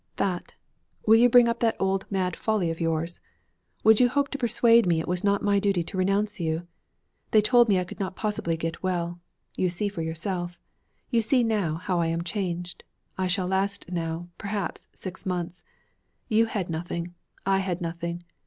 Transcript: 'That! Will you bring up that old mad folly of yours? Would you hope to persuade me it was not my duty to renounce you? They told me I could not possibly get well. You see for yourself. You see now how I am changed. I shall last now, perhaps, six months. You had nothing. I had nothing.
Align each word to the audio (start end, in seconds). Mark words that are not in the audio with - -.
'That! 0.15 0.55
Will 1.05 1.17
you 1.17 1.29
bring 1.29 1.47
up 1.47 1.59
that 1.59 1.75
old 1.79 2.09
mad 2.11 2.35
folly 2.35 2.71
of 2.71 2.81
yours? 2.81 3.19
Would 3.83 3.99
you 3.99 4.09
hope 4.09 4.29
to 4.29 4.37
persuade 4.39 4.87
me 4.87 4.99
it 4.99 5.07
was 5.07 5.23
not 5.23 5.43
my 5.43 5.59
duty 5.59 5.83
to 5.83 5.95
renounce 5.95 6.39
you? 6.39 6.65
They 7.29 7.39
told 7.43 7.69
me 7.69 7.77
I 7.79 7.83
could 7.83 7.99
not 7.99 8.15
possibly 8.15 8.57
get 8.57 8.81
well. 8.81 9.19
You 9.55 9.69
see 9.69 9.89
for 9.89 10.01
yourself. 10.01 10.57
You 11.11 11.21
see 11.21 11.43
now 11.43 11.75
how 11.75 11.99
I 11.99 12.07
am 12.07 12.23
changed. 12.23 12.83
I 13.15 13.27
shall 13.27 13.45
last 13.45 13.91
now, 13.91 14.27
perhaps, 14.39 14.89
six 14.91 15.23
months. 15.23 15.63
You 16.27 16.47
had 16.47 16.67
nothing. 16.67 17.13
I 17.45 17.59
had 17.59 17.79
nothing. 17.79 18.23